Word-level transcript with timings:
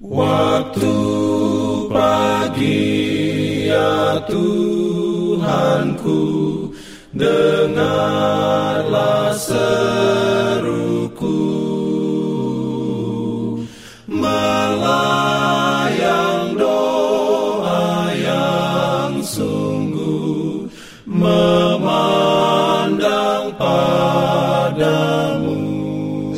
Waktu 0.00 0.96
pagi 1.92 2.88
ya 3.68 4.16
Tuhanku 4.24 6.16
Dengarlah 7.12 8.16
seruku 9.36 10.80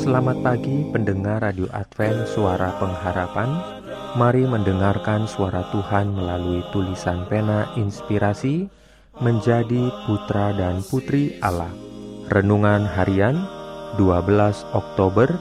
Selamat 0.03 0.34
pagi 0.43 0.82
pendengar 0.91 1.46
Radio 1.46 1.71
Advent 1.71 2.27
Suara 2.27 2.75
Pengharapan. 2.75 3.55
Mari 4.19 4.51
mendengarkan 4.51 5.30
suara 5.30 5.62
Tuhan 5.70 6.19
melalui 6.19 6.59
tulisan 6.75 7.23
pena 7.30 7.70
inspirasi 7.78 8.66
Menjadi 9.23 9.95
putra 10.02 10.59
dan 10.59 10.83
putri 10.91 11.38
Allah. 11.38 11.70
Renungan 12.34 12.83
harian 12.83 13.47
12 13.95 14.75
Oktober 14.75 15.38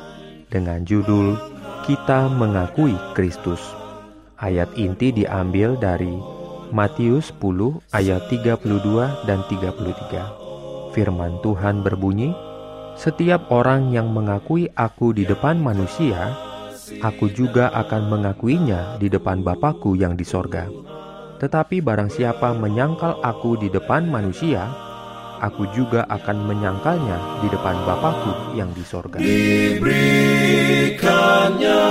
dengan 0.54 0.86
judul 0.86 1.42
Kita 1.90 2.30
Mengakui 2.30 2.94
Kristus. 3.18 3.66
Ayat 4.38 4.70
inti 4.78 5.10
diambil 5.10 5.74
dari 5.74 6.14
Matius 6.70 7.34
10 7.42 7.82
ayat 7.98 8.30
32 8.30 9.26
dan 9.26 9.42
33 9.50 10.94
Firman 10.94 11.40
Tuhan 11.42 11.82
berbunyi, 11.82 12.51
setiap 13.00 13.48
orang 13.52 13.92
yang 13.96 14.12
mengakui 14.12 14.68
aku 14.76 15.16
di 15.16 15.24
depan 15.24 15.56
manusia, 15.60 16.36
aku 17.00 17.32
juga 17.32 17.72
akan 17.72 18.12
mengakuinya 18.12 19.00
di 19.00 19.08
depan 19.08 19.44
Bapakku 19.46 19.96
yang 19.96 20.20
di 20.20 20.28
sorga. 20.28 20.68
Tetapi 21.42 21.82
barang 21.82 22.14
siapa 22.14 22.54
menyangkal 22.54 23.18
aku 23.26 23.58
di 23.58 23.66
depan 23.72 24.06
manusia, 24.06 24.70
aku 25.42 25.66
juga 25.74 26.06
akan 26.06 26.46
menyangkalnya 26.46 27.42
di 27.42 27.50
depan 27.50 27.82
Bapakku 27.88 28.54
yang 28.54 28.70
di 28.76 28.84
sorga. 28.86 29.18
Diberikannya 29.18 31.82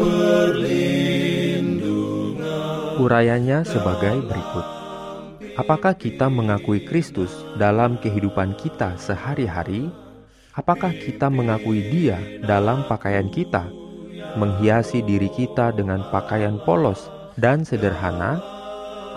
perlindungan 0.00 2.96
Urayanya 2.96 3.60
sebagai 3.68 4.24
berikut. 4.24 4.64
Apakah 5.54 5.94
kita 5.94 6.26
mengakui 6.26 6.82
Kristus 6.82 7.30
dalam 7.60 7.94
kehidupan 8.02 8.58
kita 8.58 8.98
sehari-hari? 8.98 9.86
Apakah 10.54 10.94
kita 10.94 11.26
mengakui 11.34 11.82
Dia 11.90 12.14
dalam 12.46 12.86
pakaian 12.86 13.26
kita, 13.26 13.66
menghiasi 14.38 15.02
diri 15.02 15.26
kita 15.26 15.74
dengan 15.74 16.06
pakaian 16.14 16.62
polos 16.62 17.10
dan 17.34 17.66
sederhana? 17.66 18.38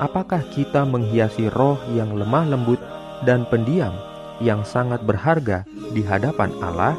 Apakah 0.02 0.42
kita 0.50 0.82
menghiasi 0.82 1.54
roh 1.54 1.78
yang 1.94 2.18
lemah 2.18 2.42
lembut 2.50 2.82
dan 3.22 3.46
pendiam 3.54 3.94
yang 4.42 4.66
sangat 4.66 5.06
berharga 5.06 5.62
di 5.94 6.02
hadapan 6.02 6.50
Allah? 6.58 6.98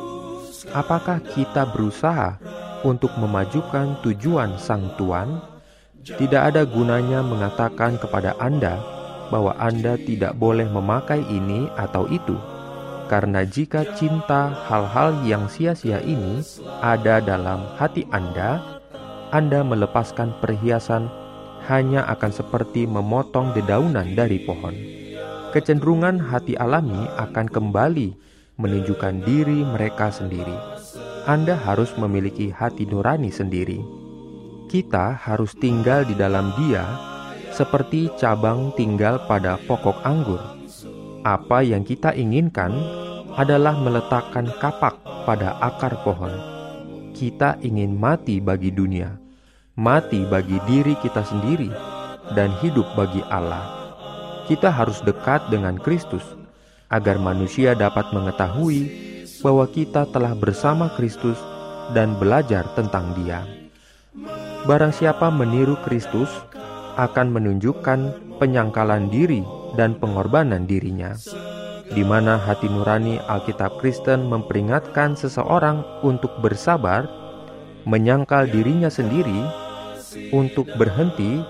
Apakah 0.71 1.19
kita 1.35 1.67
berusaha 1.75 2.39
untuk 2.87 3.11
memajukan 3.19 3.99
tujuan 4.07 4.55
Sang 4.55 4.87
Tuan? 4.95 5.43
Tidak 6.07 6.55
ada 6.55 6.63
gunanya 6.63 7.27
mengatakan 7.27 7.99
kepada 7.99 8.39
Anda 8.39 8.79
bahwa 9.35 9.59
Anda 9.59 9.99
tidak 9.99 10.39
boleh 10.39 10.71
memakai 10.71 11.27
ini 11.27 11.67
atau 11.75 12.07
itu, 12.07 12.39
karena 13.09 13.43
jika 13.49 13.89
cinta 13.97 14.53
hal-hal 14.69 15.25
yang 15.25 15.49
sia-sia 15.49 15.99
ini 16.05 16.45
ada 16.85 17.25
dalam 17.25 17.65
hati 17.81 18.05
Anda, 18.13 18.61
Anda 19.33 19.65
melepaskan 19.65 20.37
perhiasan 20.45 21.09
hanya 21.69 22.05
akan 22.09 22.33
seperti 22.33 22.85
memotong 22.85 23.57
dedaunan 23.57 24.13
dari 24.13 24.45
pohon. 24.45 24.77
Kecenderungan 25.57 26.21
hati 26.21 26.57
alami 26.61 27.09
akan 27.17 27.49
kembali 27.49 28.09
menunjukkan 28.61 29.25
diri 29.25 29.65
mereka 29.65 30.13
sendiri. 30.13 30.55
Anda 31.25 31.57
harus 31.57 31.93
memiliki 31.97 32.53
hati 32.53 32.85
nurani 32.85 33.33
sendiri. 33.33 33.81
Kita 34.69 35.17
harus 35.17 35.57
tinggal 35.57 36.05
di 36.05 36.13
dalam 36.13 36.53
Dia 36.61 36.85
seperti 37.53 38.13
cabang 38.21 38.73
tinggal 38.77 39.25
pada 39.25 39.57
pokok 39.65 40.05
anggur. 40.05 40.58
Apa 41.29 41.61
yang 41.61 41.85
kita 41.85 42.17
inginkan 42.17 42.73
adalah 43.37 43.77
meletakkan 43.77 44.49
kapak 44.65 44.97
pada 45.29 45.61
akar 45.61 46.01
pohon. 46.01 46.33
Kita 47.13 47.61
ingin 47.61 48.01
mati 48.01 48.41
bagi 48.41 48.73
dunia, 48.73 49.13
mati 49.77 50.25
bagi 50.25 50.57
diri 50.65 50.97
kita 51.05 51.21
sendiri, 51.21 51.69
dan 52.33 52.49
hidup 52.65 52.89
bagi 52.97 53.21
Allah. 53.29 53.61
Kita 54.49 54.73
harus 54.73 55.05
dekat 55.05 55.53
dengan 55.53 55.77
Kristus 55.77 56.25
agar 56.89 57.21
manusia 57.21 57.77
dapat 57.77 58.09
mengetahui 58.09 58.89
bahwa 59.45 59.69
kita 59.69 60.09
telah 60.09 60.33
bersama 60.33 60.89
Kristus 60.97 61.37
dan 61.93 62.17
belajar 62.17 62.65
tentang 62.73 63.13
Dia. 63.21 63.45
Barang 64.65 64.97
siapa 64.97 65.29
meniru 65.29 65.77
Kristus 65.85 66.33
akan 66.97 67.37
menunjukkan 67.37 68.17
penyangkalan 68.41 69.13
diri 69.13 69.58
dan 69.75 69.99
pengorbanan 69.99 70.65
dirinya, 70.65 71.13
di 71.89 72.05
mana 72.07 72.39
hati 72.39 72.69
nurani 72.69 73.19
Alkitab 73.27 73.81
Kristen 73.83 74.29
memperingatkan 74.29 75.19
seseorang 75.19 75.85
untuk 76.07 76.33
bersabar, 76.41 77.09
menyangkal 77.85 78.49
dirinya 78.49 78.89
sendiri, 78.89 79.43
untuk 80.33 80.69
berhenti 80.81 81.45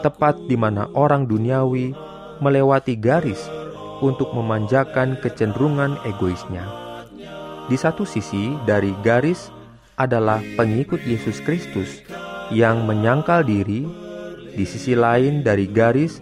tepat 0.00 0.38
di 0.48 0.56
mana 0.56 0.88
orang 0.96 1.28
duniawi 1.28 1.92
melewati 2.40 2.96
garis 2.96 3.40
untuk 4.00 4.32
memanjakan 4.32 5.20
kecenderungan 5.20 6.00
egoisnya. 6.08 6.64
Di 7.68 7.76
satu 7.76 8.08
sisi, 8.08 8.56
dari 8.64 8.90
garis 9.04 9.52
adalah 10.00 10.40
pengikut 10.56 11.04
Yesus 11.04 11.38
Kristus 11.44 12.00
yang 12.50 12.88
menyangkal 12.88 13.44
diri, 13.44 13.86
di 14.50 14.64
sisi 14.66 14.98
lain 14.98 15.46
dari 15.46 15.70
garis 15.70 16.18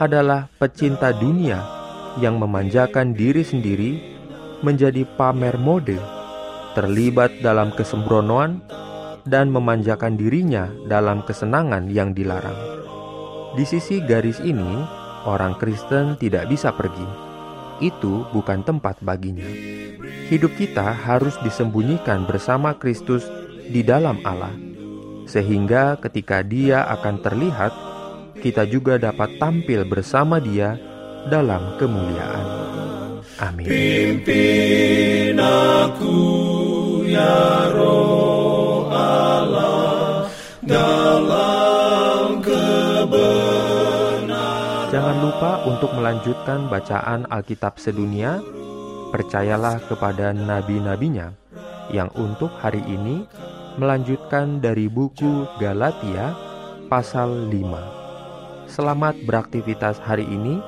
adalah 0.00 0.48
pecinta 0.56 1.12
dunia 1.12 1.60
yang 2.18 2.40
memanjakan 2.40 3.12
diri 3.12 3.44
sendiri 3.44 4.00
menjadi 4.64 5.04
pamer 5.14 5.60
mode, 5.60 6.00
terlibat 6.72 7.44
dalam 7.44 7.70
kesembronoan, 7.76 8.64
dan 9.28 9.52
memanjakan 9.52 10.16
dirinya 10.16 10.72
dalam 10.88 11.20
kesenangan 11.28 11.92
yang 11.92 12.16
dilarang. 12.16 12.56
Di 13.54 13.68
sisi 13.68 14.00
garis 14.00 14.40
ini, 14.40 14.80
orang 15.28 15.60
Kristen 15.60 16.16
tidak 16.16 16.48
bisa 16.48 16.72
pergi. 16.72 17.04
Itu 17.84 18.24
bukan 18.32 18.64
tempat 18.64 19.04
baginya. 19.04 19.46
Hidup 20.32 20.56
kita 20.56 20.96
harus 20.96 21.36
disembunyikan 21.44 22.24
bersama 22.24 22.72
Kristus 22.76 23.28
di 23.68 23.84
dalam 23.84 24.22
Allah 24.24 24.70
sehingga 25.30 25.94
ketika 26.02 26.42
Dia 26.42 26.82
akan 26.90 27.22
terlihat, 27.22 27.70
kita 28.38 28.62
juga 28.70 28.94
dapat 29.00 29.42
tampil 29.42 29.82
bersama 29.82 30.38
Dia 30.38 30.78
dalam 31.26 31.74
kemuliaan. 31.76 32.46
Amin. 33.40 33.64
Pimpin 33.66 35.40
aku 35.40 36.14
ya 37.08 37.72
roh 37.72 38.84
Allah 38.92 40.28
dalam 40.60 42.44
kebenaran 42.44 44.30
Jangan 44.92 45.16
lupa 45.24 45.64
untuk 45.64 45.90
melanjutkan 45.96 46.68
bacaan 46.68 47.24
Alkitab 47.32 47.80
sedunia. 47.80 48.44
Percayalah 49.10 49.82
kepada 49.90 50.30
nabi-nabinya 50.30 51.34
yang 51.90 52.14
untuk 52.14 52.54
hari 52.62 52.78
ini 52.86 53.26
melanjutkan 53.74 54.62
dari 54.62 54.86
buku 54.86 55.50
Galatia 55.58 56.30
pasal 56.86 57.50
5. 57.50 57.99
Selamat 58.70 59.18
beraktivitas 59.26 59.98
hari 59.98 60.22
ini. 60.30 60.62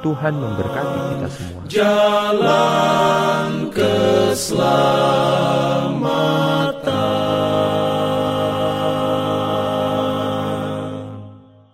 Tuhan 0.00 0.34
memberkati 0.40 0.98
kita 1.12 1.28
semua. 1.28 1.62
Jalan 1.68 3.51